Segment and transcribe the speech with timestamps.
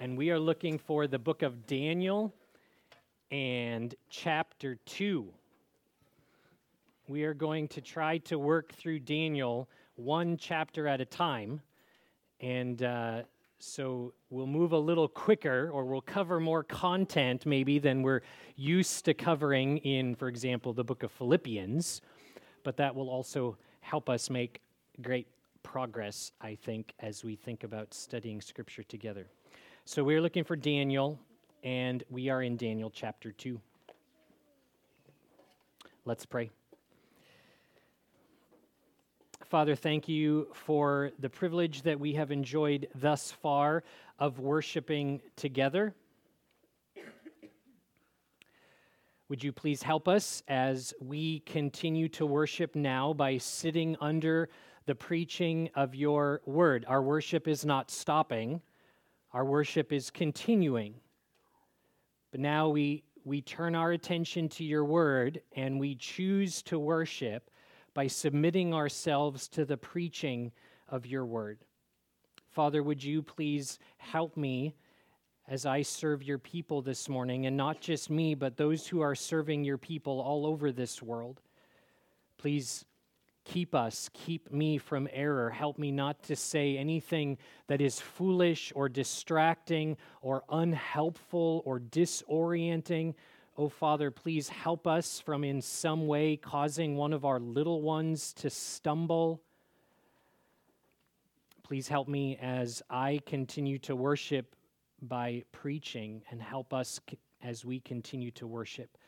[0.00, 2.34] and we are looking for the book of Daniel
[3.30, 5.30] and chapter 2.
[7.06, 11.60] We are going to try to work through Daniel one chapter at a time,
[12.40, 13.22] and uh,
[13.58, 18.22] so we'll move a little quicker or we'll cover more content maybe than we're
[18.56, 22.00] used to covering in, for example, the book of Philippians,
[22.64, 24.62] but that will also help us make
[25.02, 25.26] great
[25.62, 29.26] progress, I think, as we think about studying Scripture together.
[29.84, 31.18] So we're looking for Daniel,
[31.64, 33.60] and we are in Daniel chapter 2.
[36.04, 36.50] Let's pray.
[39.46, 43.82] Father, thank you for the privilege that we have enjoyed thus far
[44.18, 45.92] of worshiping together.
[49.28, 54.48] Would you please help us as we continue to worship now by sitting under
[54.86, 56.84] the preaching of your word?
[56.86, 58.60] Our worship is not stopping,
[59.32, 60.94] our worship is continuing.
[62.30, 67.50] But now we, we turn our attention to your word and we choose to worship
[67.94, 70.52] by submitting ourselves to the preaching
[70.88, 71.58] of your word.
[72.50, 74.74] Father, would you please help me
[75.48, 79.16] as I serve your people this morning, and not just me, but those who are
[79.16, 81.40] serving your people all over this world?
[82.38, 82.84] Please
[83.44, 85.50] Keep us, keep me from error.
[85.50, 93.14] Help me not to say anything that is foolish or distracting or unhelpful or disorienting.
[93.56, 98.32] Oh, Father, please help us from in some way causing one of our little ones
[98.34, 99.42] to stumble.
[101.62, 104.54] Please help me as I continue to worship
[105.02, 107.00] by preaching, and help us
[107.42, 108.98] as we continue to worship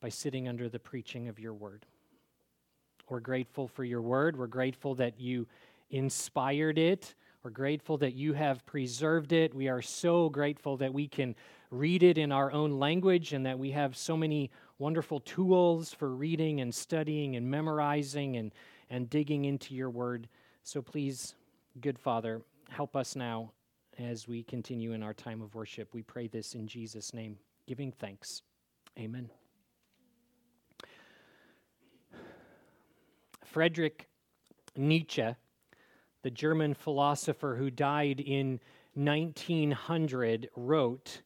[0.00, 1.84] by sitting under the preaching of your word.
[3.08, 4.36] We're grateful for your word.
[4.36, 5.46] We're grateful that you
[5.90, 7.14] inspired it.
[7.42, 9.52] We're grateful that you have preserved it.
[9.54, 11.34] We are so grateful that we can
[11.70, 16.14] read it in our own language and that we have so many wonderful tools for
[16.14, 18.52] reading and studying and memorizing and,
[18.90, 20.28] and digging into your word.
[20.62, 21.34] So please,
[21.80, 23.52] good Father, help us now
[23.98, 25.88] as we continue in our time of worship.
[25.92, 28.42] We pray this in Jesus' name, giving thanks.
[28.98, 29.41] Amen.
[33.52, 34.08] Friedrich
[34.76, 35.36] Nietzsche,
[36.22, 38.60] the German philosopher who died in
[38.94, 41.20] 1900, wrote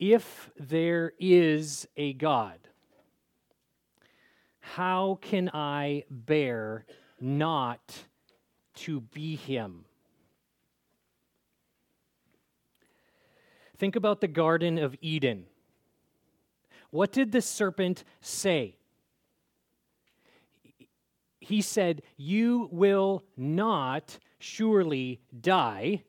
[0.00, 2.58] If there is a God,
[4.58, 6.84] how can I bear
[7.20, 8.06] not
[8.78, 9.84] to be him?
[13.78, 15.46] Think about the Garden of Eden.
[16.90, 18.78] What did the serpent say?
[21.44, 26.02] He said, You will not surely die.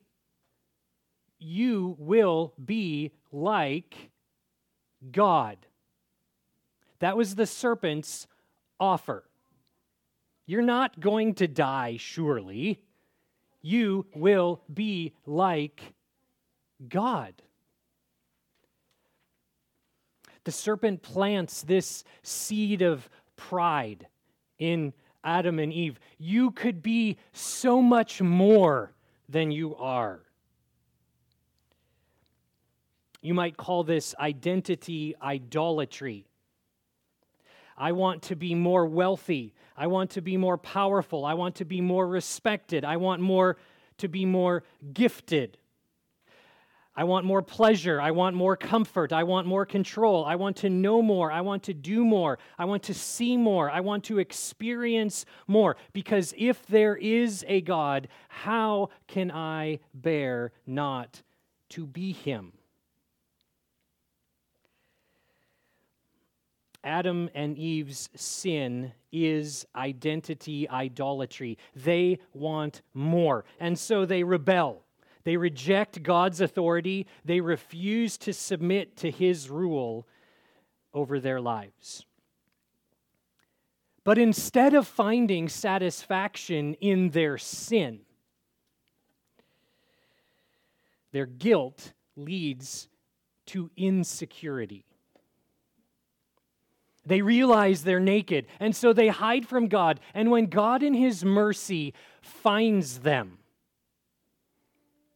[1.37, 4.11] You will be like
[5.11, 5.57] God.
[6.99, 8.27] That was the serpent's
[8.79, 9.25] offer.
[10.45, 12.81] You're not going to die, surely.
[13.61, 15.81] You will be like
[16.87, 17.33] God.
[20.45, 24.07] The serpent plants this seed of pride
[24.57, 24.93] in
[25.25, 25.99] Adam and Eve.
[26.17, 28.93] You could be so much more
[29.27, 30.21] than you are.
[33.21, 36.27] You might call this identity idolatry.
[37.75, 39.53] I want to be more wealthy.
[39.75, 41.25] I want to be more powerful.
[41.25, 42.85] I want to be more respected.
[42.85, 43.57] I want more
[43.97, 45.57] to be more gifted.
[46.97, 47.99] I want more pleasure.
[47.99, 49.11] I want more comfort.
[49.11, 50.23] I want more control.
[50.23, 51.29] I want to know more.
[51.29, 52.39] I want to do more.
[52.57, 53.69] I want to see more.
[53.69, 55.75] I want to experience more.
[55.91, 61.21] Because if there is a God, how can I bear not
[61.69, 62.53] to be Him?
[66.81, 71.57] Adam and Eve's sin is identity idolatry.
[71.75, 73.43] They want more.
[73.59, 74.84] And so they rebel.
[75.25, 80.07] They reject God's authority, they refuse to submit to his rule
[80.93, 82.05] over their lives.
[84.03, 88.01] But instead of finding satisfaction in their sin,
[91.11, 92.87] their guilt leads
[93.47, 94.85] to insecurity.
[97.03, 99.99] They realize they're naked, and so they hide from God.
[100.13, 103.39] And when God, in His mercy, finds them,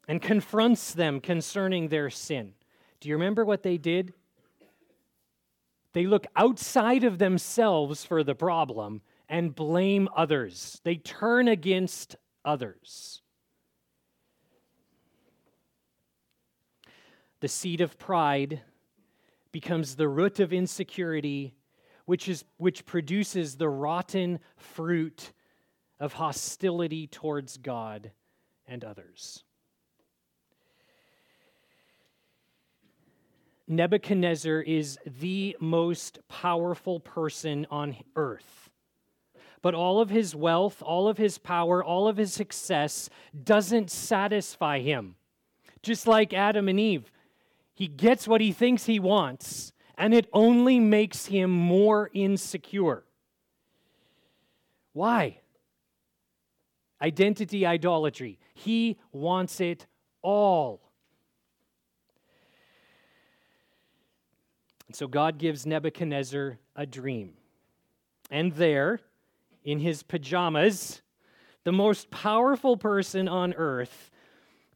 [0.10, 2.54] and confronts them concerning their sin.
[3.00, 4.14] Do you remember what they did?
[5.94, 10.82] They look outside of themselves for the problem and blame others.
[10.84, 13.22] They turn against others.
[17.40, 18.62] the seed of pride
[19.52, 21.56] becomes the root of insecurity,
[22.06, 25.32] which, is, which produces the rotten fruit
[26.00, 28.12] of hostility towards God
[28.68, 29.44] and others.
[33.70, 38.72] Nebuchadnezzar is the most powerful person on earth.
[39.62, 43.12] But all of his wealth, all of his power, all of his success
[43.44, 45.16] doesn't satisfy him.
[45.84, 47.12] Just like Adam and Eve,
[47.76, 53.04] he gets what he thinks he wants, and it only makes him more insecure.
[54.94, 55.42] Why?
[57.00, 58.40] Identity idolatry.
[58.56, 59.86] He wants it
[60.24, 60.89] all.
[64.90, 67.34] And so God gives Nebuchadnezzar a dream.
[68.32, 69.00] And there,
[69.64, 71.04] in his pajamas,
[71.64, 74.10] the most powerful person on earth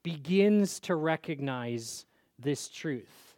[0.03, 2.05] begins to recognize
[2.37, 3.35] this truth.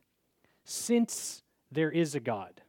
[0.65, 2.59] Since there is a God,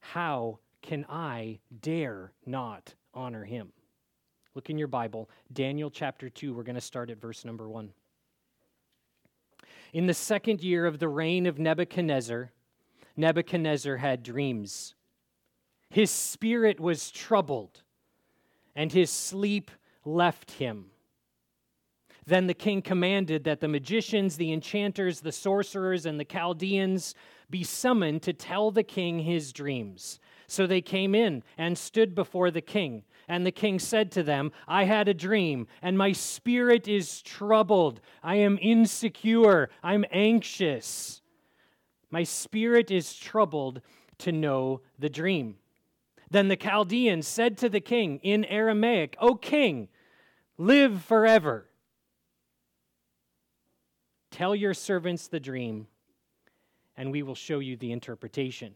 [0.00, 3.72] how can I dare not honor him?
[4.54, 6.54] Look in your Bible, Daniel chapter 2.
[6.54, 7.92] We're going to start at verse number 1.
[9.92, 12.52] In the second year of the reign of Nebuchadnezzar,
[13.16, 14.94] Nebuchadnezzar had dreams.
[15.90, 17.82] His spirit was troubled,
[18.76, 19.70] and his sleep
[20.04, 20.90] left him.
[22.26, 27.14] Then the king commanded that the magicians, the enchanters, the sorcerers, and the Chaldeans
[27.48, 30.20] be summoned to tell the king his dreams.
[30.46, 33.04] So they came in and stood before the king.
[33.28, 38.00] And the king said to them, I had a dream, and my spirit is troubled.
[38.22, 39.68] I am insecure.
[39.82, 41.20] I'm anxious.
[42.10, 43.82] My spirit is troubled
[44.18, 45.56] to know the dream.
[46.30, 49.88] Then the Chaldeans said to the king in Aramaic, O king,
[50.56, 51.66] live forever.
[54.30, 55.86] Tell your servants the dream,
[56.96, 58.74] and we will show you the interpretation.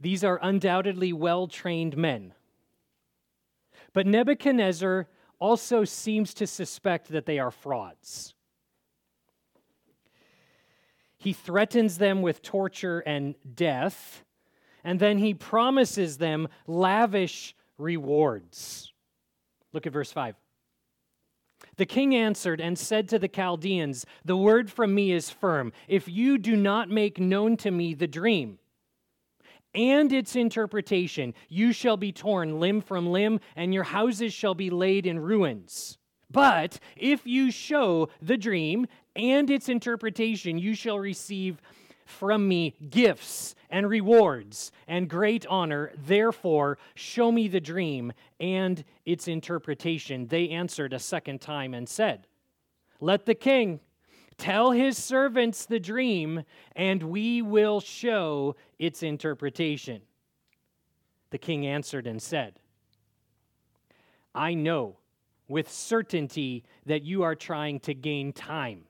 [0.00, 2.32] These are undoubtedly well trained men.
[3.92, 5.08] But Nebuchadnezzar
[5.38, 8.34] also seems to suspect that they are frauds.
[11.18, 14.24] He threatens them with torture and death,
[14.82, 18.92] and then he promises them lavish rewards.
[19.72, 20.36] Look at verse 5.
[21.76, 25.72] The king answered and said to the Chaldeans, The word from me is firm.
[25.88, 28.58] If you do not make known to me the dream,
[29.74, 31.34] and its interpretation.
[31.48, 35.98] You shall be torn limb from limb, and your houses shall be laid in ruins.
[36.30, 38.86] But if you show the dream
[39.16, 41.60] and its interpretation, you shall receive
[42.06, 45.92] from me gifts and rewards and great honor.
[45.96, 50.26] Therefore, show me the dream and its interpretation.
[50.26, 52.26] They answered a second time and said,
[53.00, 53.80] Let the king
[54.40, 56.44] Tell his servants the dream,
[56.74, 60.00] and we will show its interpretation.
[61.28, 62.54] The king answered and said,
[64.34, 64.96] I know
[65.46, 68.84] with certainty that you are trying to gain time.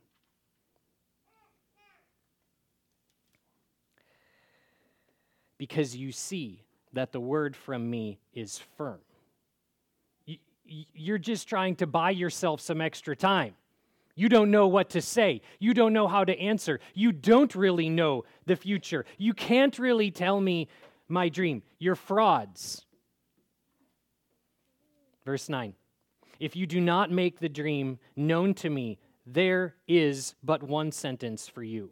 [5.58, 6.62] Because you see
[6.92, 9.00] that the word from me is firm.
[10.64, 13.56] You're just trying to buy yourself some extra time.
[14.20, 15.40] You don't know what to say.
[15.60, 16.78] You don't know how to answer.
[16.92, 19.06] You don't really know the future.
[19.16, 20.68] You can't really tell me
[21.08, 21.62] my dream.
[21.78, 22.84] You're frauds.
[25.24, 25.72] Verse 9
[26.38, 31.48] If you do not make the dream known to me, there is but one sentence
[31.48, 31.90] for you.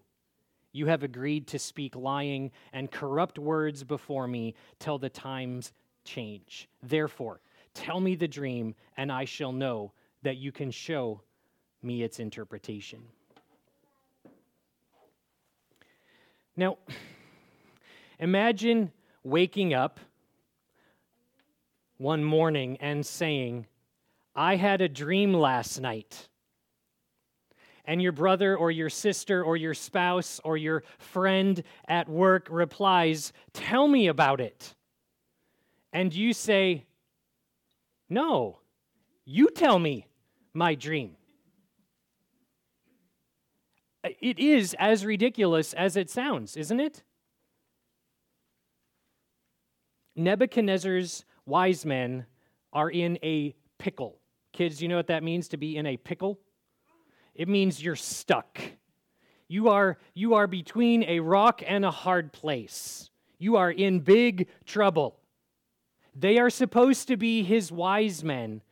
[0.70, 5.72] You have agreed to speak lying and corrupt words before me till the times
[6.04, 6.68] change.
[6.82, 7.40] Therefore,
[7.72, 11.22] tell me the dream, and I shall know that you can show
[11.82, 13.00] me its interpretation.
[16.56, 16.78] Now,
[18.18, 18.90] imagine
[19.22, 20.00] waking up
[21.98, 23.66] one morning and saying,
[24.34, 26.28] I had a dream last night.
[27.84, 33.32] And your brother or your sister or your spouse or your friend at work replies,
[33.52, 34.74] Tell me about it.
[35.92, 36.86] And you say,
[38.08, 38.58] No,
[39.24, 40.06] you tell me
[40.52, 41.17] my dream
[44.20, 47.02] it is as ridiculous as it sounds, isn't it?
[50.16, 52.26] Nebuchadnezzar's wise men
[52.72, 54.18] are in a pickle.
[54.52, 56.38] Kids, you know what that means to be in a pickle?
[57.34, 58.60] It means you're stuck.
[59.46, 63.10] You are, you are between a rock and a hard place.
[63.38, 65.20] You are in big trouble.
[66.14, 68.62] They are supposed to be his wise men,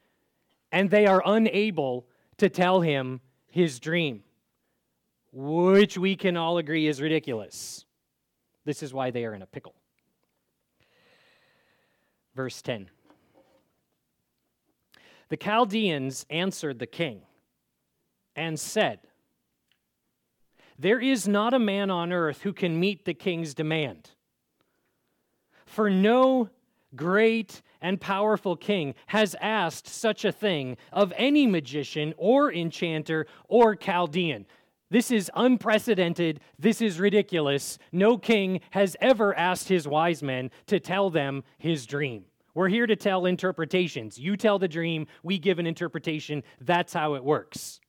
[0.73, 4.25] and they are unable to tell him his dream,
[5.38, 7.85] which we can all agree is ridiculous.
[8.64, 9.75] This is why they are in a pickle.
[12.35, 12.88] Verse 10
[15.28, 17.21] The Chaldeans answered the king
[18.35, 19.00] and said,
[20.78, 24.12] There is not a man on earth who can meet the king's demand.
[25.66, 26.49] For no
[26.95, 33.76] great and powerful king has asked such a thing of any magician or enchanter or
[33.76, 34.47] Chaldean.
[34.90, 36.40] This is unprecedented.
[36.59, 37.78] This is ridiculous.
[37.90, 42.25] No king has ever asked his wise men to tell them his dream.
[42.55, 44.19] We're here to tell interpretations.
[44.19, 46.43] You tell the dream, we give an interpretation.
[46.61, 47.81] That's how it works.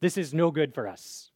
[0.00, 1.30] This is no good for us.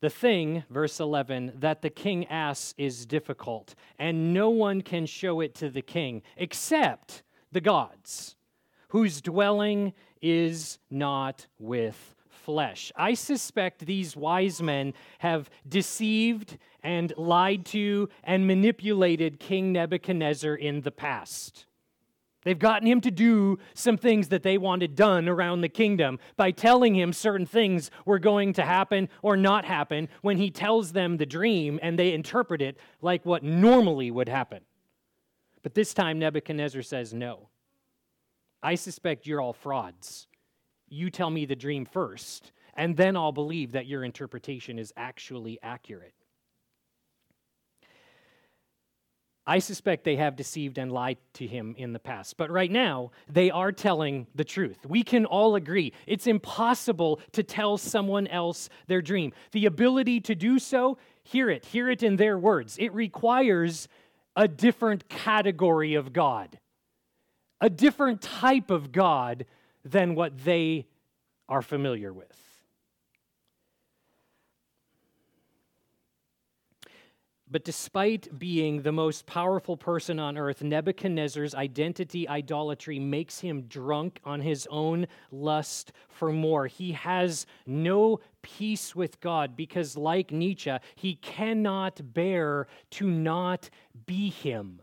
[0.00, 5.40] The thing, verse 11, that the king asks is difficult, and no one can show
[5.40, 7.22] it to the king except
[7.52, 8.36] the gods,
[8.88, 12.90] whose dwelling is not with flesh.
[12.96, 20.80] I suspect these wise men have deceived and lied to and manipulated King Nebuchadnezzar in
[20.80, 21.66] the past.
[22.42, 26.52] They've gotten him to do some things that they wanted done around the kingdom by
[26.52, 31.18] telling him certain things were going to happen or not happen when he tells them
[31.18, 34.62] the dream and they interpret it like what normally would happen.
[35.62, 37.48] But this time, Nebuchadnezzar says, No.
[38.62, 40.26] I suspect you're all frauds.
[40.88, 45.58] You tell me the dream first, and then I'll believe that your interpretation is actually
[45.62, 46.14] accurate.
[49.46, 52.36] I suspect they have deceived and lied to him in the past.
[52.36, 54.78] But right now, they are telling the truth.
[54.86, 59.32] We can all agree it's impossible to tell someone else their dream.
[59.50, 62.76] The ability to do so, hear it, hear it in their words.
[62.78, 63.88] It requires
[64.36, 66.58] a different category of God,
[67.60, 69.46] a different type of God
[69.84, 70.86] than what they
[71.48, 72.50] are familiar with.
[77.52, 84.20] But despite being the most powerful person on earth, Nebuchadnezzar's identity idolatry makes him drunk
[84.24, 86.68] on his own lust for more.
[86.68, 93.68] He has no peace with God because, like Nietzsche, he cannot bear to not
[94.06, 94.80] be him.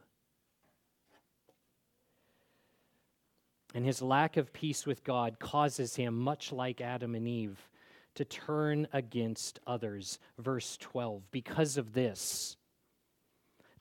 [3.77, 7.69] And his lack of peace with God causes him, much like Adam and Eve,
[8.15, 10.17] to turn against others.
[10.39, 11.29] Verse 12.
[11.29, 12.57] Because of this,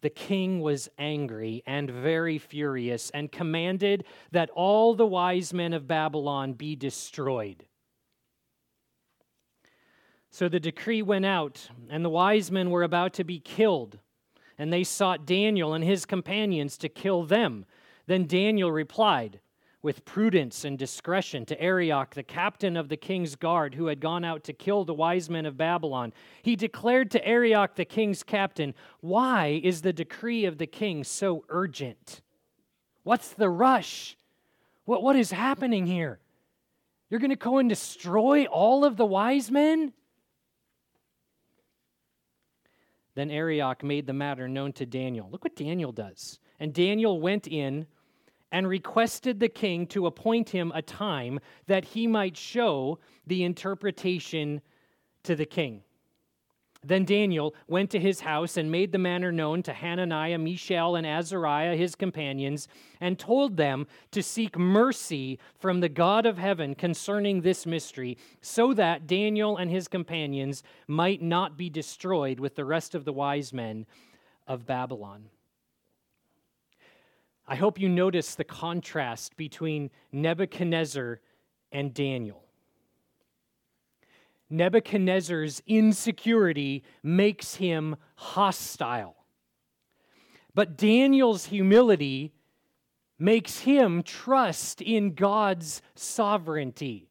[0.03, 5.89] the king was angry and very furious and commanded that all the wise men of
[5.89, 7.65] Babylon be destroyed.
[10.31, 13.99] So the decree went out, and the wise men were about to be killed.
[14.59, 17.65] And they sought Daniel and his companions to kill them.
[18.07, 19.41] Then Daniel replied,
[19.87, 24.25] with prudence and discretion to Arioch, the captain of the king's guard, who had gone
[24.25, 26.13] out to kill the wise men of Babylon.
[26.43, 31.45] He declared to Arioch, the king's captain, Why is the decree of the king so
[31.49, 32.21] urgent?
[33.05, 34.17] What's the rush?
[34.87, 36.19] What, what is happening here?
[37.09, 39.93] You're going to go and destroy all of the wise men?
[43.15, 45.29] Then Arioch made the matter known to Daniel.
[45.31, 46.41] Look what Daniel does.
[46.59, 47.87] And Daniel went in
[48.57, 54.63] and requested the king to appoint him a time that he might show the interpretation
[55.23, 55.83] to the king.
[56.83, 61.07] Then Daniel went to his house and made the matter known to Hananiah, Mishael, and
[61.07, 62.67] Azariah, his companions,
[62.99, 68.73] and told them to seek mercy from the God of heaven concerning this mystery, so
[68.73, 73.53] that Daniel and his companions might not be destroyed with the rest of the wise
[73.53, 73.85] men
[74.47, 75.29] of Babylon.
[77.49, 81.21] I hope you notice the contrast between Nebuchadnezzar
[81.71, 82.43] and Daniel.
[84.51, 89.17] Nebuchadnezzar's insecurity makes him hostile.
[90.55, 92.33] But Daniel's humility
[93.19, 97.09] makes him trust in God's sovereignty.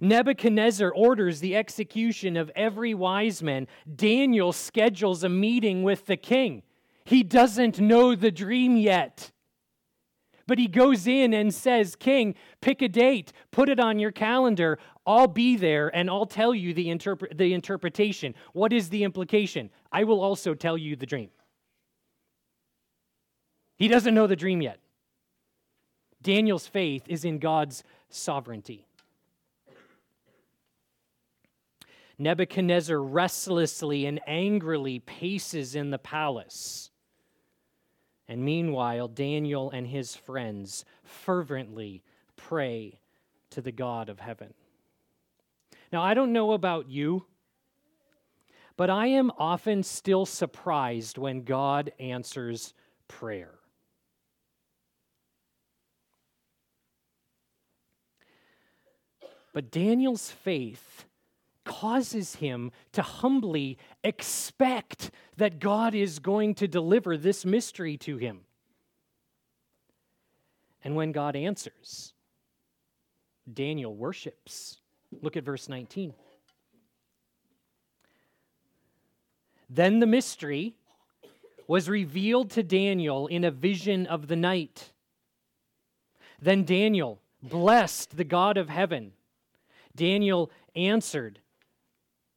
[0.00, 3.66] Nebuchadnezzar orders the execution of every wise man.
[3.94, 6.62] Daniel schedules a meeting with the king.
[7.04, 9.30] He doesn't know the dream yet.
[10.46, 14.78] But he goes in and says, King, pick a date, put it on your calendar.
[15.06, 18.34] I'll be there and I'll tell you the, interpre- the interpretation.
[18.52, 19.70] What is the implication?
[19.90, 21.30] I will also tell you the dream.
[23.76, 24.80] He doesn't know the dream yet.
[26.22, 28.86] Daniel's faith is in God's sovereignty.
[32.18, 36.90] Nebuchadnezzar restlessly and angrily paces in the palace
[38.28, 42.02] And meanwhile, Daniel and his friends fervently
[42.36, 43.00] pray
[43.50, 44.54] to the God of heaven.
[45.92, 47.26] Now, I don't know about you,
[48.76, 52.74] but I am often still surprised when God answers
[53.06, 53.54] prayer.
[59.52, 61.04] But Daniel's faith
[61.64, 68.40] causes him to humbly expect that God is going to deliver this mystery to him.
[70.82, 72.12] And when God answers,
[73.52, 74.78] Daniel worships.
[75.22, 76.14] Look at verse 19.
[79.68, 80.74] Then the mystery
[81.66, 84.92] was revealed to Daniel in a vision of the night.
[86.40, 89.12] Then Daniel blessed the God of heaven.
[89.96, 91.40] Daniel answered,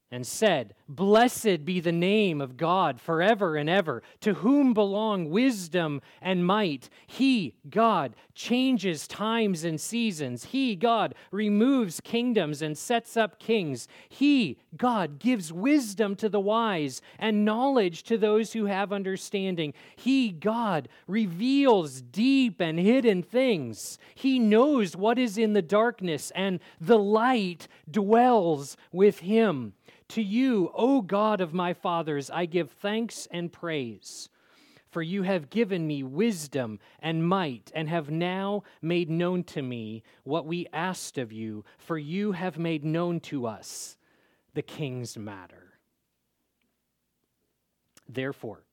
[0.10, 6.02] and said, Blessed be the name of God forever and ever, to whom belong wisdom
[6.22, 6.90] and might.
[7.06, 10.46] He, God, changes times and seasons.
[10.46, 13.90] He, God, removes kingdoms and sets up kings.
[14.08, 19.74] He, God, gives wisdom to the wise and knowledge to those who have understanding.
[19.98, 24.00] He, God, reveals deep and hidden things.
[24.16, 29.74] He knows what is in the darkness, and the light dwells with him.
[30.10, 34.30] To you, O God of my fathers, I give thanks and praise.
[34.90, 40.02] For you have given me wisdom and might, and have now made known to me
[40.24, 43.98] what we asked of you, for you have made known to us
[44.54, 45.78] the king's matter.
[48.08, 48.64] Therefore,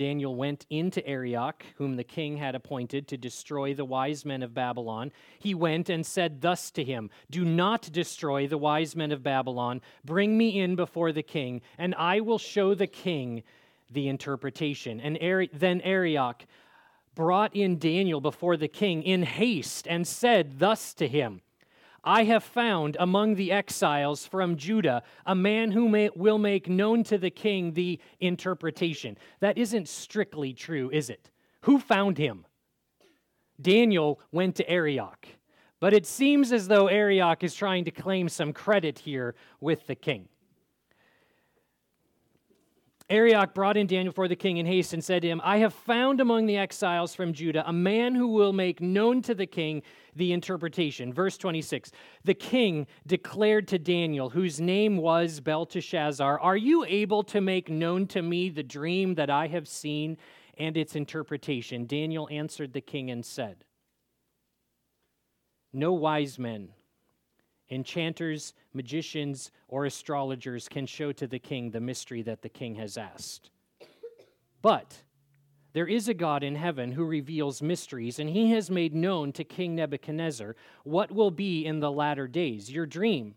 [0.00, 4.54] Daniel went into Arioch, whom the king had appointed to destroy the wise men of
[4.54, 5.12] Babylon.
[5.38, 9.82] He went and said thus to him Do not destroy the wise men of Babylon.
[10.02, 13.42] Bring me in before the king, and I will show the king
[13.90, 15.02] the interpretation.
[15.02, 15.18] And
[15.52, 16.46] then Arioch
[17.14, 21.42] brought in Daniel before the king in haste and said thus to him
[22.02, 27.04] I have found among the exiles from Judah a man who may, will make known
[27.04, 29.18] to the king the interpretation.
[29.40, 31.30] That isn't strictly true, is it?
[31.62, 32.46] Who found him?
[33.60, 35.26] Daniel went to Arioch.
[35.78, 39.94] But it seems as though Arioch is trying to claim some credit here with the
[39.94, 40.28] king.
[43.10, 45.74] Arioch brought in Daniel before the king in haste and said to him, I have
[45.74, 49.82] found among the exiles from Judah a man who will make known to the king
[50.14, 51.12] the interpretation.
[51.12, 51.90] Verse 26
[52.22, 58.06] The king declared to Daniel, whose name was Belteshazzar, Are you able to make known
[58.08, 60.16] to me the dream that I have seen
[60.56, 61.86] and its interpretation?
[61.86, 63.64] Daniel answered the king and said,
[65.72, 66.68] No wise men
[67.70, 72.98] enchanters, magicians, or astrologers can show to the king the mystery that the king has
[72.98, 73.50] asked.
[74.62, 75.02] But
[75.72, 79.44] there is a God in heaven who reveals mysteries, and he has made known to
[79.44, 82.70] King Nebuchadnezzar what will be in the latter days.
[82.70, 83.36] Your dream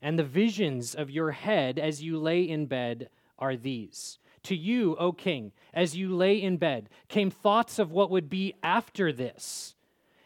[0.00, 4.18] and the visions of your head as you lay in bed are these.
[4.44, 8.54] To you, O king, as you lay in bed, came thoughts of what would be
[8.62, 9.76] after this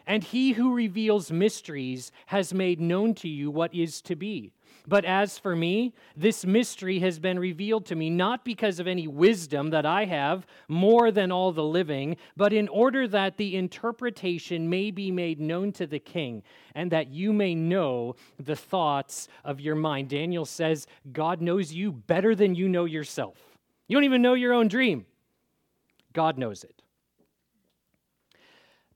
[0.07, 4.53] and he who reveals mysteries has made known to you what is to be.
[4.89, 9.09] But as for me, this mystery has been revealed to me not because of any
[9.09, 14.71] wisdom that I have more than all the living, but in order that the interpretation
[14.71, 16.43] may be made known to the king,
[16.75, 20.09] and that you may know the thoughts of your mind.
[20.09, 23.39] Daniel says, God knows you better than you know yourself.
[23.89, 25.07] You don't even know your own dream,
[26.13, 26.76] God knows it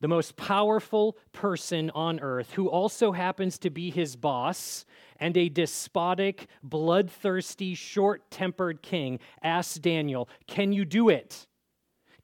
[0.01, 4.85] the most powerful person on earth, who also happens to be his boss
[5.19, 11.47] and a despotic, bloodthirsty, short tempered king, asks Daniel, Can you do it?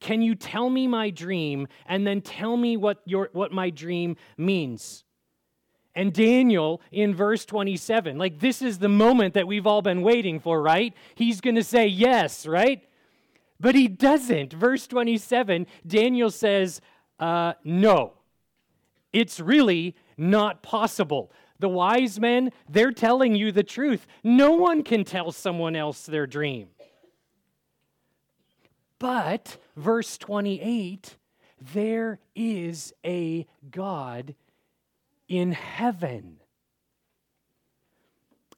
[0.00, 4.16] Can you tell me my dream and then tell me what, your, what my dream
[4.36, 5.04] means?
[5.94, 10.40] And Daniel in verse 27, like this is the moment that we've all been waiting
[10.40, 10.92] for, right?
[11.14, 12.82] He's going to say yes, right?
[13.58, 14.52] But he doesn't.
[14.52, 16.82] Verse 27, Daniel says,
[17.18, 18.12] uh, no,
[19.12, 21.32] it's really not possible.
[21.58, 24.06] The wise men, they're telling you the truth.
[24.22, 26.68] No one can tell someone else their dream.
[28.98, 31.16] But, verse 28,
[31.72, 34.34] there is a God
[35.28, 36.38] in heaven.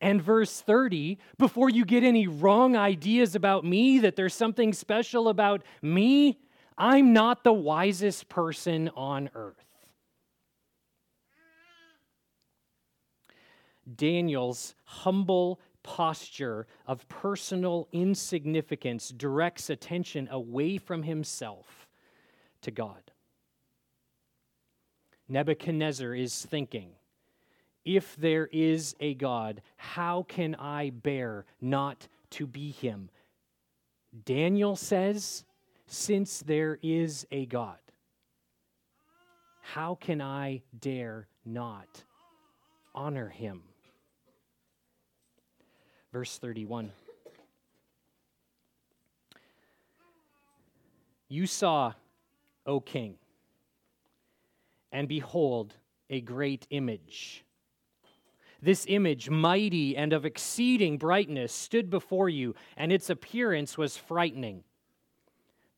[0.01, 5.29] And verse 30, before you get any wrong ideas about me, that there's something special
[5.29, 6.39] about me,
[6.79, 9.57] I'm not the wisest person on earth.
[13.97, 21.89] Daniel's humble posture of personal insignificance directs attention away from himself
[22.63, 23.11] to God.
[25.29, 26.91] Nebuchadnezzar is thinking,
[27.85, 33.09] if there is a God, how can I bear not to be him?
[34.25, 35.45] Daniel says,
[35.89, 37.79] since there is a God,
[39.63, 42.05] how can I dare not
[42.95, 43.63] honor him?
[46.13, 46.93] Verse 31.
[51.31, 51.95] You saw,
[52.67, 53.17] O king,
[54.93, 55.75] and behold,
[56.11, 57.45] a great image.
[58.61, 64.65] This image, mighty and of exceeding brightness, stood before you, and its appearance was frightening.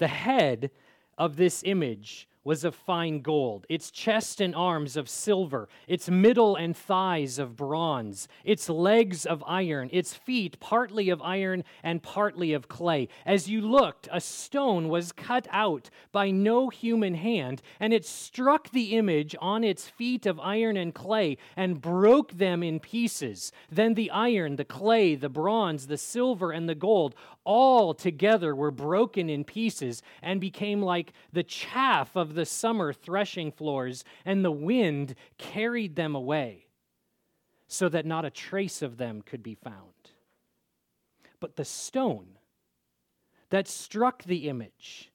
[0.00, 0.70] The head
[1.16, 6.56] of this image was of fine gold, its chest and arms of silver, its middle
[6.56, 12.52] and thighs of bronze, its legs of iron, its feet partly of iron and partly
[12.52, 13.08] of clay.
[13.26, 18.70] As you looked, a stone was cut out by no human hand, and it struck
[18.70, 23.52] the image on its feet of iron and clay and broke them in pieces.
[23.70, 28.70] Then the iron, the clay, the bronze, the silver, and the gold all together were
[28.70, 35.14] broken in pieces and became like the chaff the summer threshing floors, and the wind
[35.38, 36.66] carried them away,
[37.68, 40.10] so that not a trace of them could be found.
[41.38, 42.38] But the stone
[43.50, 45.10] that struck the image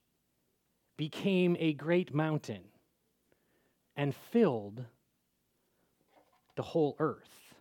[0.98, 2.64] became a great mountain
[3.96, 4.86] and filled
[6.56, 7.54] the whole earth.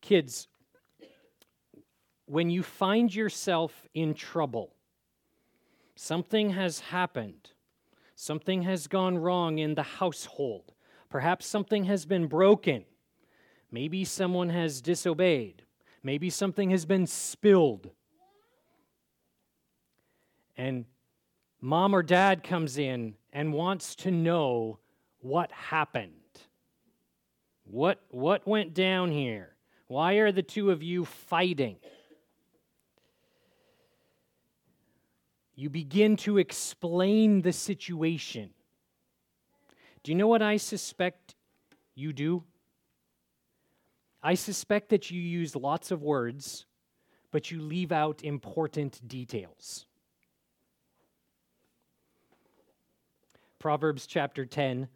[0.00, 0.48] Kids,
[2.32, 4.72] when you find yourself in trouble,
[5.94, 7.50] something has happened,
[8.14, 10.72] something has gone wrong in the household,
[11.10, 12.86] perhaps something has been broken,
[13.70, 15.62] maybe someone has disobeyed,
[16.02, 17.90] maybe something has been spilled.
[20.56, 20.86] And
[21.60, 24.78] mom or dad comes in and wants to know
[25.18, 26.14] what happened.
[27.64, 29.54] What, what went down here?
[29.86, 31.76] Why are the two of you fighting?
[35.54, 38.50] You begin to explain the situation.
[40.02, 41.34] Do you know what I suspect
[41.94, 42.42] you do?
[44.22, 46.64] I suspect that you use lots of words,
[47.30, 49.86] but you leave out important details.
[53.58, 54.88] Proverbs chapter 10,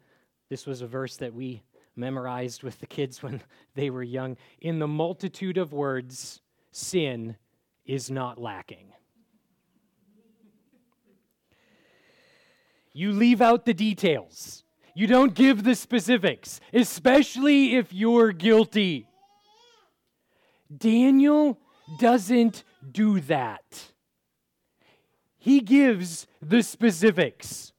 [0.49, 1.63] this was a verse that we
[1.95, 3.41] memorized with the kids when
[3.75, 4.37] they were young.
[4.61, 6.41] In the multitude of words,
[6.71, 7.35] sin
[7.85, 8.93] is not lacking.
[12.97, 14.63] You leave out the details.
[14.95, 19.07] You don't give the specifics, especially if you're guilty.
[20.75, 21.59] Daniel
[21.99, 23.91] doesn't do that.
[25.37, 27.71] He gives the specifics.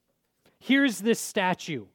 [0.57, 1.87] Here's this statue.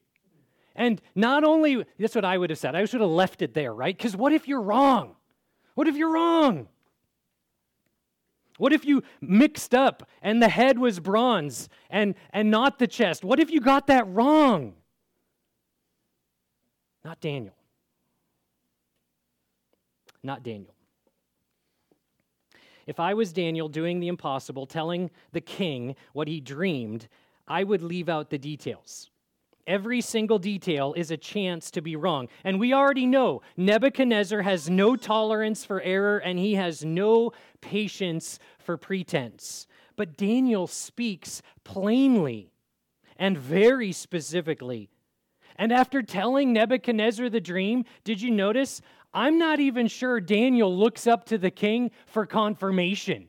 [0.77, 2.77] And not only, that's what I would have said.
[2.77, 3.97] I should have left it there, right?
[3.97, 5.17] Because what if you're wrong?
[5.75, 6.69] What if you're wrong?
[8.59, 13.25] What if you mixed up and the head was bronze and, and not the chest?
[13.25, 14.75] What if you got that wrong?
[17.05, 17.55] Not Daniel.
[20.23, 20.75] Not Daniel.
[22.87, 27.09] If I was Daniel doing the impossible, telling the king what he dreamed,
[27.49, 29.11] I would leave out the details.
[29.67, 32.29] Every single detail is a chance to be wrong.
[32.45, 38.39] And we already know Nebuchadnezzar has no tolerance for error and he has no patience
[38.59, 39.67] for pretense.
[39.97, 42.51] But Daniel speaks plainly
[43.17, 44.91] and very specifically.
[45.57, 48.83] And after telling Nebuchadnezzar the dream, did you notice?
[49.15, 53.29] I'm not even sure Daniel looks up to the king for confirmation.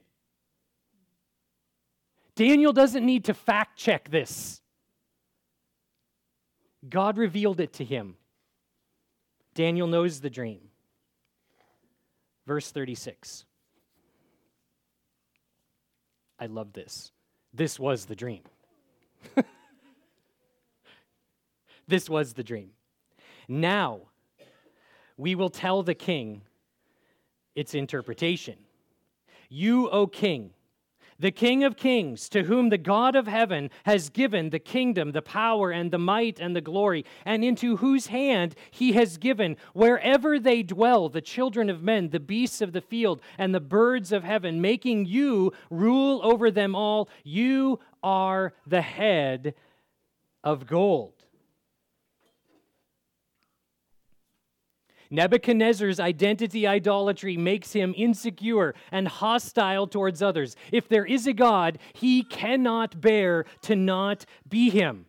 [2.35, 4.61] Daniel doesn't need to fact check this.
[6.89, 8.15] God revealed it to him.
[9.53, 10.59] Daniel knows the dream.
[12.45, 13.45] Verse 36.
[16.39, 17.11] I love this.
[17.53, 18.43] This was the dream.
[21.87, 22.71] this was the dream.
[23.47, 24.01] Now,
[25.17, 26.41] we will tell the king
[27.55, 28.55] its interpretation.
[29.49, 30.51] You, O king,
[31.19, 35.21] the King of Kings, to whom the God of heaven has given the kingdom, the
[35.21, 40.39] power, and the might, and the glory, and into whose hand he has given, wherever
[40.39, 44.23] they dwell, the children of men, the beasts of the field, and the birds of
[44.23, 47.09] heaven, making you rule over them all.
[47.23, 49.55] You are the head
[50.43, 51.14] of gold.
[55.09, 60.55] Nebuchadnezzar's identity idolatry makes him insecure and hostile towards others.
[60.71, 65.05] If there is a God, he cannot bear to not be him.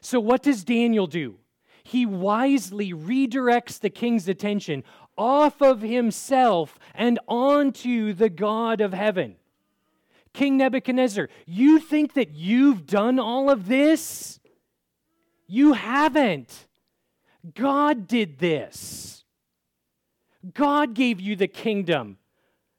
[0.00, 1.36] So, what does Daniel do?
[1.82, 4.84] He wisely redirects the king's attention
[5.16, 9.36] off of himself and onto the God of heaven.
[10.32, 14.38] King Nebuchadnezzar, you think that you've done all of this?
[15.46, 16.68] You haven't.
[17.54, 19.19] God did this.
[20.54, 22.18] God gave you the kingdom.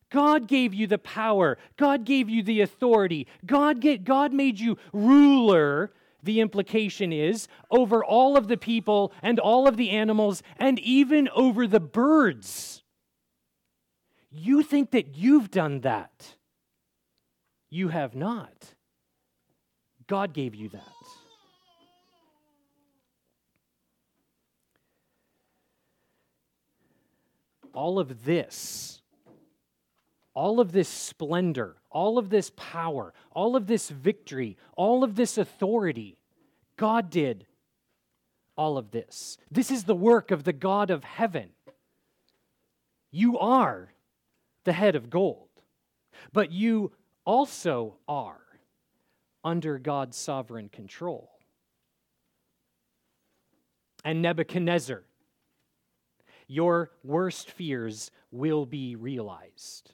[0.10, 1.58] God gave you the power.
[1.78, 3.28] God gave you the authority.
[3.45, 9.39] God, get, God made you ruler, the implication is, over all of the people and
[9.39, 12.84] all of the animals and even over the birds.
[14.30, 16.36] You think that you've done that.
[17.69, 18.76] You have not.
[20.08, 20.82] God gave you that.
[27.74, 29.02] All of this,
[30.34, 35.38] all of this splendor, all of this power, all of this victory, all of this
[35.38, 36.18] authority,
[36.78, 37.46] God did
[38.58, 39.38] all of this.
[39.50, 41.50] This is the work of the God of heaven.
[43.12, 43.94] You are
[44.64, 45.50] the head of gold,
[46.32, 46.92] but you
[47.26, 48.42] also are
[49.44, 51.30] under God's sovereign control.
[54.04, 55.04] And Nebuchadnezzar,
[56.52, 59.94] your worst fears will be realized.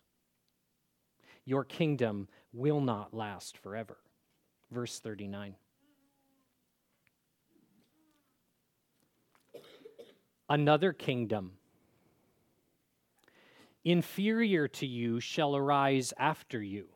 [1.46, 3.98] Your kingdom will not last forever.
[4.72, 5.54] Verse 39.
[10.50, 11.52] Another kingdom
[13.86, 16.88] inferior to you shall arise after you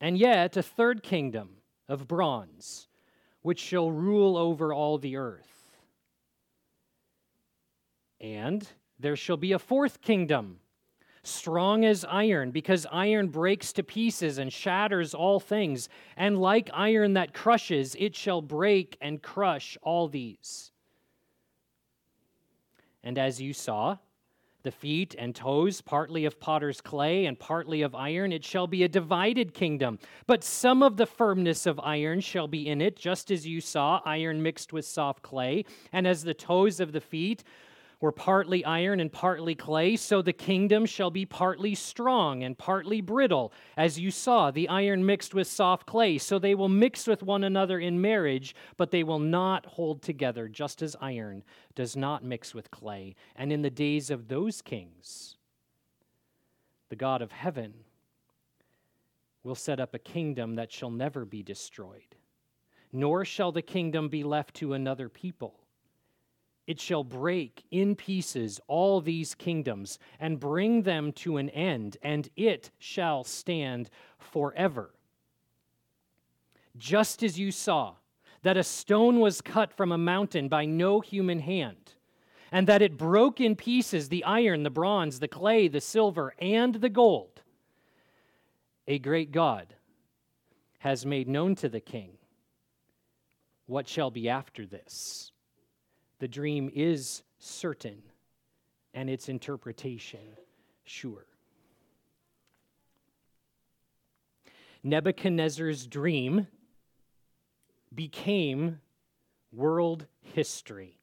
[0.00, 1.50] and yet a third kingdom
[1.90, 2.88] of bronze,
[3.42, 5.59] which shall rule over all the earth.
[8.20, 8.66] And
[8.98, 10.60] there shall be a fourth kingdom,
[11.22, 15.88] strong as iron, because iron breaks to pieces and shatters all things.
[16.16, 20.70] And like iron that crushes, it shall break and crush all these.
[23.02, 23.96] And as you saw,
[24.62, 28.32] the feet and toes, partly of potter's clay and partly of iron.
[28.32, 29.98] It shall be a divided kingdom.
[30.26, 34.02] But some of the firmness of iron shall be in it, just as you saw
[34.04, 35.64] iron mixed with soft clay.
[35.92, 37.42] And as the toes of the feet
[38.00, 43.00] were partly iron and partly clay, so the kingdom shall be partly strong and partly
[43.00, 43.52] brittle.
[43.76, 47.44] As you saw, the iron mixed with soft clay, so they will mix with one
[47.44, 52.54] another in marriage, but they will not hold together, just as iron does not mix
[52.54, 53.14] with clay.
[53.36, 55.36] And in the days of those kings,
[56.88, 57.74] the God of heaven
[59.42, 62.16] will set up a kingdom that shall never be destroyed,
[62.92, 65.60] nor shall the kingdom be left to another people
[66.70, 72.28] it shall break in pieces all these kingdoms and bring them to an end, and
[72.36, 74.94] it shall stand forever.
[76.78, 77.96] Just as you saw
[78.42, 81.94] that a stone was cut from a mountain by no human hand,
[82.52, 86.76] and that it broke in pieces the iron, the bronze, the clay, the silver, and
[86.76, 87.42] the gold,
[88.86, 89.74] a great God
[90.78, 92.12] has made known to the king
[93.66, 95.32] what shall be after this.
[96.20, 98.02] The dream is certain
[98.94, 100.20] and its interpretation
[100.84, 101.26] sure.
[104.82, 106.46] Nebuchadnezzar's dream
[107.94, 108.80] became
[109.52, 110.98] world history.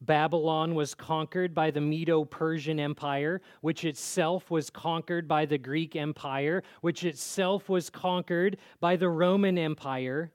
[0.00, 5.94] Babylon was conquered by the Medo Persian Empire, which itself was conquered by the Greek
[5.94, 10.32] Empire, which itself was conquered by the Roman Empire.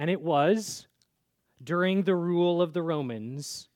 [0.00, 0.86] And it was
[1.62, 3.68] during the rule of the Romans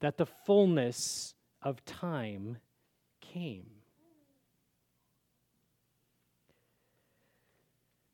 [0.00, 2.58] that the fullness of time
[3.20, 3.66] came.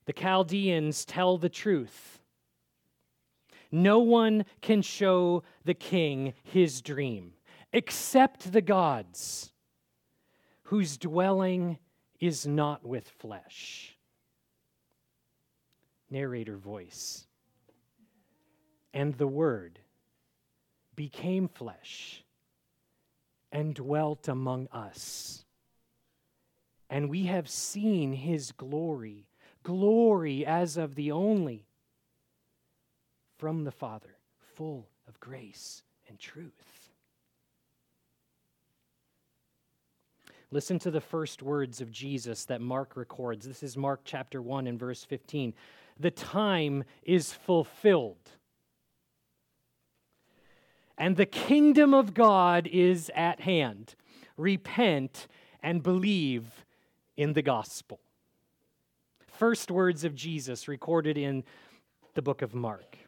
[0.05, 2.21] The Chaldeans tell the truth.
[3.73, 7.33] No one can show the king his dream
[7.73, 9.53] except the gods,
[10.65, 11.79] whose dwelling
[12.21, 13.97] is not with flesh
[16.11, 17.27] narrator voice.
[18.93, 19.79] And the Word
[20.97, 22.25] became flesh
[23.53, 25.45] and dwelt among us.
[26.89, 29.29] And we have seen his glory,
[29.63, 31.67] glory as of the only
[33.39, 34.17] from the Father,
[34.55, 36.91] full of grace and truth.
[40.53, 43.47] Listen to the first words of Jesus that Mark records.
[43.47, 45.55] This is Mark chapter 1 and verse 15.
[46.01, 48.17] The time is fulfilled.
[50.97, 53.95] And the kingdom of God is at hand.
[54.37, 55.29] Repent
[55.63, 56.65] and believe
[57.17, 58.01] in the gospel.
[59.27, 61.45] First words of Jesus recorded in
[62.15, 62.99] the book of Mark.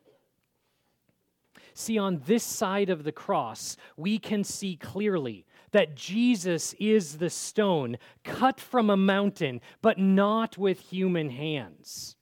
[1.74, 7.30] See, on this side of the cross, we can see clearly that Jesus is the
[7.30, 12.16] stone cut from a mountain, but not with human hands.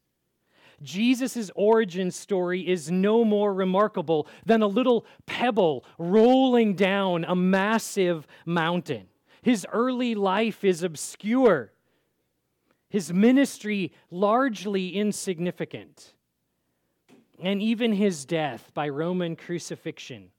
[0.83, 8.27] Jesus' origin story is no more remarkable than a little pebble rolling down a massive
[8.47, 9.07] mountain.
[9.43, 11.73] His early life is obscure,
[12.89, 16.15] his ministry largely insignificant.
[17.43, 20.31] And even his death by Roman crucifixion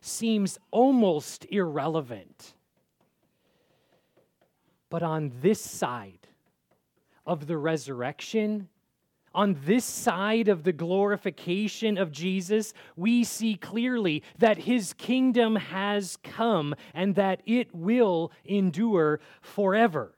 [0.00, 2.54] seems almost irrelevant.
[4.88, 6.28] But on this side
[7.26, 8.68] of the resurrection,
[9.36, 16.16] on this side of the glorification of Jesus, we see clearly that his kingdom has
[16.24, 20.14] come and that it will endure forever.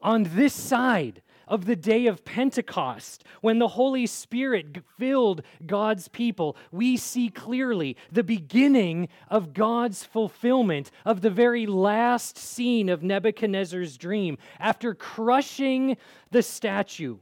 [0.00, 6.56] On this side of the day of Pentecost, when the Holy Spirit filled God's people,
[6.70, 13.96] we see clearly the beginning of God's fulfillment of the very last scene of Nebuchadnezzar's
[13.96, 14.38] dream.
[14.60, 15.96] After crushing
[16.30, 17.16] the statue,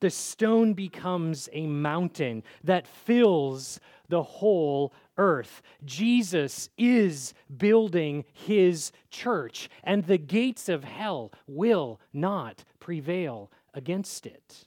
[0.00, 5.62] the stone becomes a mountain that fills the whole earth.
[5.84, 14.66] Jesus is building his church, and the gates of hell will not prevail against it.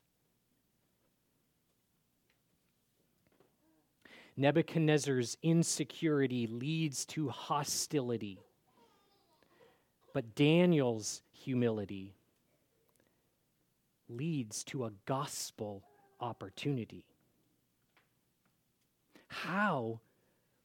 [4.36, 8.39] Nebuchadnezzar's insecurity leads to hostility,
[10.13, 12.15] but Daniel's humility
[14.10, 15.84] leads to a gospel
[16.19, 17.06] opportunity.
[19.28, 20.00] How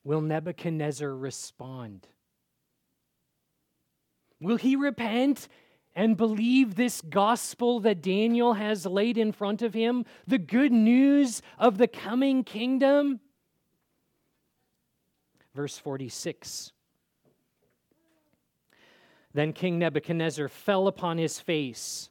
[0.03, 2.09] will Nebuchadnezzar respond?
[4.41, 5.49] Will he repent
[5.95, 11.41] and believe this gospel that Daniel has laid in front of him, the good news
[11.59, 13.21] of the coming kingdom?
[15.55, 16.73] Verse 46.
[19.33, 22.11] Then King Nebuchadnezzar fell upon his face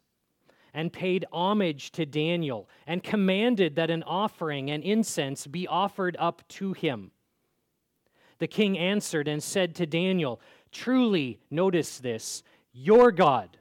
[0.74, 6.48] and paid homage to Daniel and commanded that an offering and incense be offered up
[6.50, 7.12] to him.
[8.40, 13.58] The king answered and said to Daniel, Truly, notice this, your God,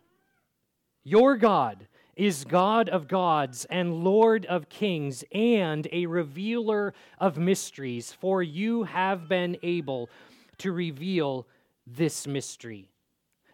[1.05, 8.13] your God is God of gods and Lord of kings and a revealer of mysteries,
[8.13, 10.11] for you have been able
[10.59, 11.47] to reveal
[11.87, 12.92] this mystery.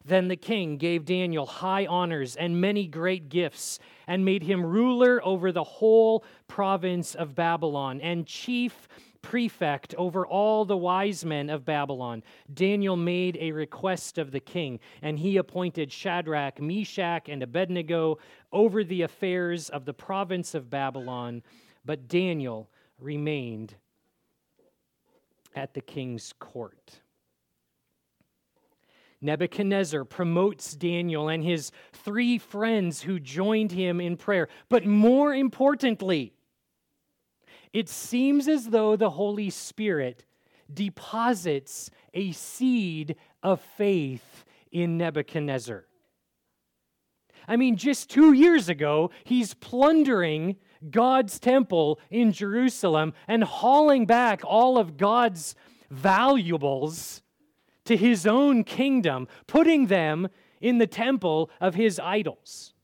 [0.09, 5.21] Then the king gave Daniel high honors and many great gifts, and made him ruler
[5.23, 8.89] over the whole province of Babylon and chief
[9.21, 12.23] prefect over all the wise men of Babylon.
[12.53, 18.19] Daniel made a request of the king, and he appointed Shadrach, Meshach, and Abednego
[18.51, 21.43] over the affairs of the province of Babylon.
[21.85, 23.75] But Daniel remained
[25.55, 27.01] at the king's court.
[29.21, 34.49] Nebuchadnezzar promotes Daniel and his three friends who joined him in prayer.
[34.69, 36.35] But more importantly,
[37.73, 40.25] it seems as though the Holy Spirit
[40.73, 45.85] deposits a seed of faith in Nebuchadnezzar.
[47.47, 50.57] I mean, just two years ago, he's plundering
[50.91, 55.55] God's temple in Jerusalem and hauling back all of God's
[55.91, 57.23] valuables
[57.89, 60.29] to his own kingdom, putting them
[60.61, 62.75] in the temple of his idols.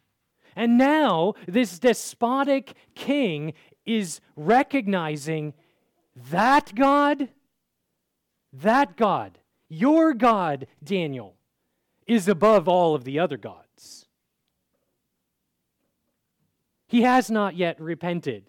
[0.57, 3.53] And now, this despotic king
[3.85, 5.53] is recognizing
[6.31, 7.29] that God,
[8.51, 9.38] that God,
[9.69, 11.35] your God, Daniel,
[12.07, 14.07] is above all of the other gods.
[16.87, 18.49] He has not yet repented,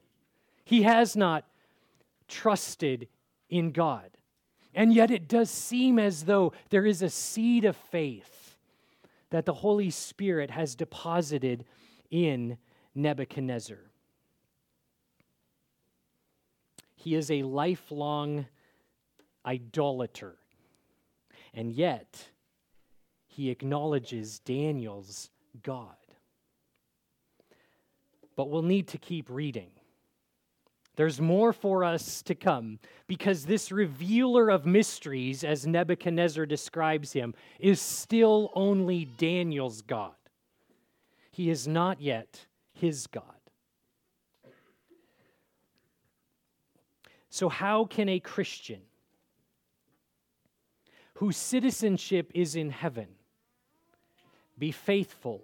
[0.64, 1.44] he has not
[2.30, 3.10] trusted
[3.50, 4.15] in God.
[4.76, 8.58] And yet it does seem as though there is a seed of faith
[9.30, 11.64] that the Holy Spirit has deposited
[12.12, 12.58] in
[12.94, 13.80] Nebuchadnezzar.
[16.96, 18.48] He is a lifelong
[19.46, 20.36] idolater.
[21.54, 22.30] And yet,
[23.28, 25.30] he acknowledges Daniel's
[25.64, 25.96] God.
[28.36, 29.72] But we'll need to keep reading
[30.96, 37.34] there's more for us to come because this revealer of mysteries, as Nebuchadnezzar describes him,
[37.60, 40.14] is still only Daniel's God.
[41.32, 43.24] He is not yet his God.
[47.30, 48.80] So, how can a Christian
[51.16, 53.08] whose citizenship is in heaven
[54.58, 55.44] be faithful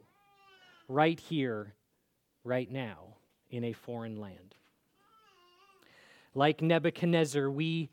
[0.87, 1.73] right here,
[2.45, 3.17] right now,
[3.49, 4.55] in a foreign land?
[6.33, 7.89] Like Nebuchadnezzar, we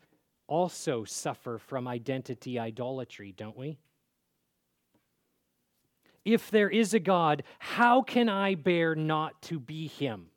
[0.47, 3.77] also suffer from identity idolatry, don't we?
[6.25, 10.27] If there is a God, how can I bear not to be him?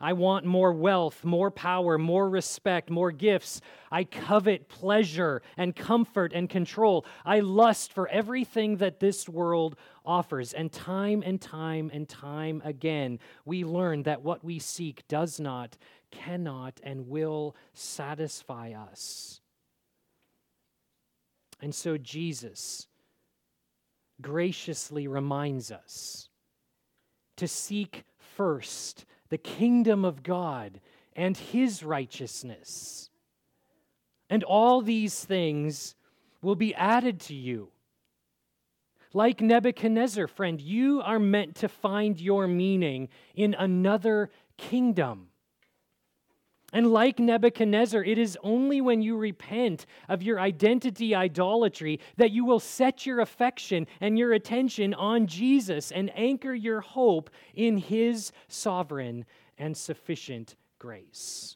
[0.00, 3.60] I want more wealth, more power, more respect, more gifts.
[3.90, 7.06] I covet pleasure and comfort and control.
[7.24, 10.52] I lust for everything that this world offers.
[10.52, 15.78] And time and time and time again, we learn that what we seek does not,
[16.14, 19.40] cannot, and will satisfy us.
[21.60, 22.86] And so Jesus
[24.20, 26.28] graciously reminds us
[27.36, 28.04] to seek
[28.36, 30.80] first the kingdom of God
[31.16, 33.10] and his righteousness.
[34.30, 35.94] And all these things
[36.42, 37.68] will be added to you.
[39.12, 45.28] Like Nebuchadnezzar, friend, you are meant to find your meaning in another kingdom.
[46.74, 52.44] And like Nebuchadnezzar, it is only when you repent of your identity idolatry that you
[52.44, 58.32] will set your affection and your attention on Jesus and anchor your hope in his
[58.48, 59.24] sovereign
[59.56, 61.54] and sufficient grace.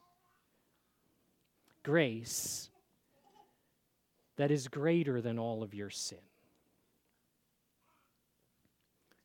[1.83, 2.71] Grace
[4.37, 6.19] that is greater than all of your sin.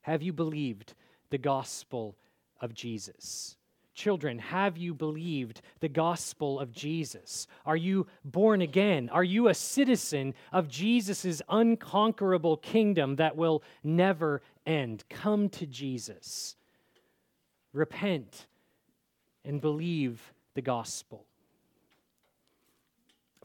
[0.01, 0.95] Have you believed
[1.29, 2.17] the gospel
[2.59, 3.57] of Jesus?
[3.93, 7.45] Children, have you believed the gospel of Jesus?
[7.63, 9.07] Are you born again?
[9.09, 15.03] Are you a citizen of Jesus' unconquerable kingdom that will never end?
[15.09, 16.55] Come to Jesus.
[17.71, 18.47] Repent
[19.45, 21.25] and believe the gospel.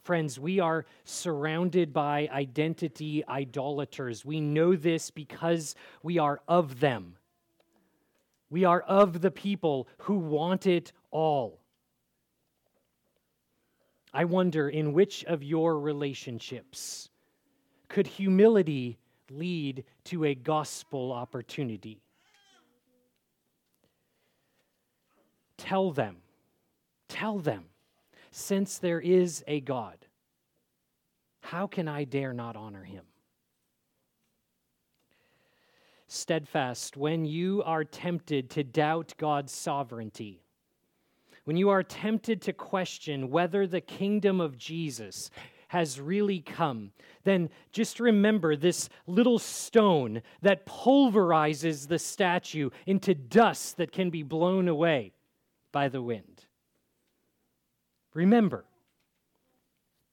[0.01, 4.25] Friends, we are surrounded by identity idolaters.
[4.25, 7.17] We know this because we are of them.
[8.49, 11.59] We are of the people who want it all.
[14.13, 17.09] I wonder in which of your relationships
[17.89, 18.97] could humility
[19.31, 22.01] lead to a gospel opportunity?
[25.57, 26.17] Tell them,
[27.07, 27.65] tell them,
[28.31, 29.97] since there is a God,
[31.41, 33.03] how can I dare not honor him?
[36.11, 40.41] Steadfast when you are tempted to doubt God's sovereignty,
[41.45, 45.29] when you are tempted to question whether the kingdom of Jesus
[45.69, 46.91] has really come,
[47.23, 54.23] then just remember this little stone that pulverizes the statue into dust that can be
[54.23, 55.13] blown away
[55.71, 56.45] by the wind.
[58.15, 58.65] Remember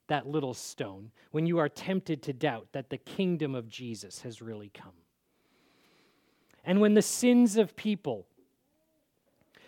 [0.09, 4.43] that little stone when you are tempted to doubt that the kingdom of Jesus has
[4.43, 4.93] really come
[6.67, 8.27] and when the sins of people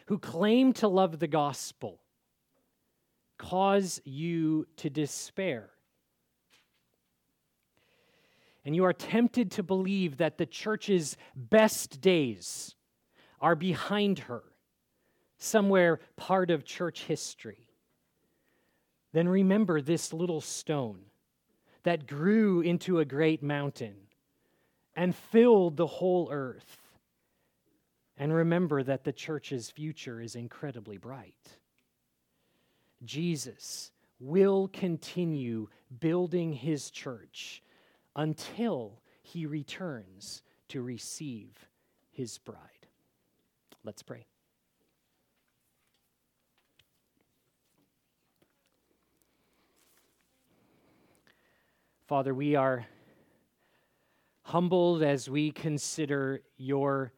[0.07, 2.01] who claim to love the gospel
[3.39, 5.71] cause you to despair,
[8.65, 12.75] and you are tempted to believe that the church's best days
[13.41, 14.43] are behind her,
[15.39, 17.69] somewhere part of church history,
[19.13, 21.01] then remember this little stone
[21.85, 23.95] that grew into a great mountain
[24.97, 26.88] and filled the whole earth.
[28.19, 31.37] And remember that the church's future is incredibly bright.
[33.05, 35.69] Jesus will continue
[36.01, 37.63] building his church
[38.17, 41.69] until he returns to receive
[42.11, 42.59] his bride.
[43.85, 44.27] Let's pray.
[52.09, 52.87] Father, we are
[54.43, 57.13] humbled as we consider your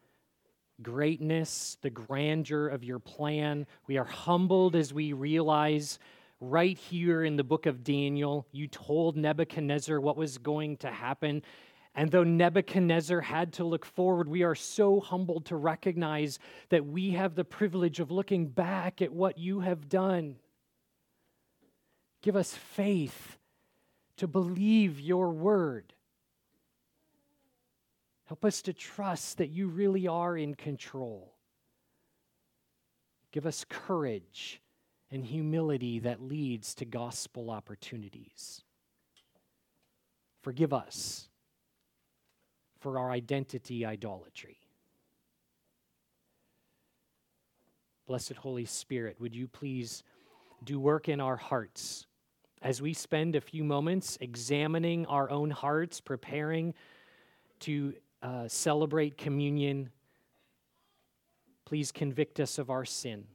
[0.83, 3.65] greatness, the grandeur of your plan.
[3.87, 5.99] We are humbled as we realize
[6.41, 11.43] right here in the book of Daniel, you told Nebuchadnezzar what was going to happen.
[11.93, 17.11] And though Nebuchadnezzar had to look forward, we are so humbled to recognize that we
[17.11, 20.37] have the privilege of looking back at what you have done.
[22.21, 23.37] Give us faith
[24.17, 25.93] to believe your word.
[28.31, 31.33] Help us to trust that you really are in control.
[33.33, 34.61] Give us courage
[35.11, 38.61] and humility that leads to gospel opportunities.
[40.43, 41.27] Forgive us
[42.79, 44.59] for our identity idolatry.
[48.07, 50.03] Blessed Holy Spirit, would you please
[50.63, 52.05] do work in our hearts.
[52.61, 56.73] As we spend a few moments examining our own hearts, preparing
[57.59, 59.89] to uh, celebrate communion,
[61.65, 63.25] please convict us of our sin.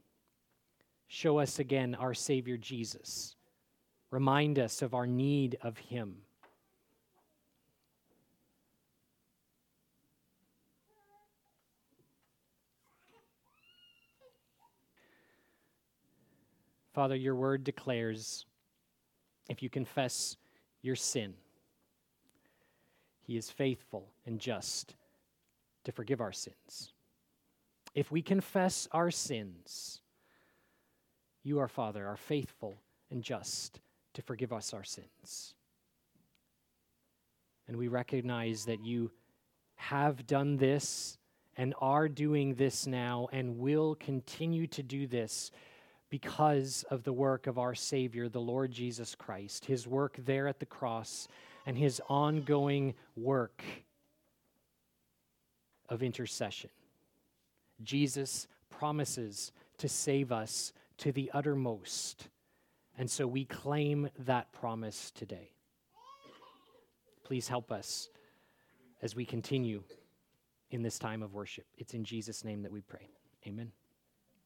[1.07, 3.35] Show us again our Savior Jesus.
[4.11, 6.17] Remind us of our need of Him.
[16.93, 18.45] Father, your word declares
[19.49, 20.35] if you confess
[20.81, 21.35] your sin,
[23.27, 24.95] he is faithful and just
[25.83, 26.93] to forgive our sins.
[27.93, 30.01] If we confess our sins,
[31.43, 32.77] you, our Father, are faithful
[33.11, 33.81] and just
[34.13, 35.53] to forgive us our sins.
[37.67, 39.11] And we recognize that you
[39.75, 41.17] have done this
[41.57, 45.51] and are doing this now and will continue to do this
[46.09, 50.59] because of the work of our Savior, the Lord Jesus Christ, his work there at
[50.59, 51.27] the cross,
[51.67, 53.61] and his ongoing work
[55.89, 56.69] of intercession.
[57.83, 62.29] Jesus promises to save us to the uttermost,
[62.97, 65.51] and so we claim that promise today.
[67.25, 68.09] Please help us
[69.01, 69.83] as we continue
[70.71, 71.65] in this time of worship.
[71.77, 73.09] It's in Jesus' name that we pray.
[73.45, 73.73] Amen.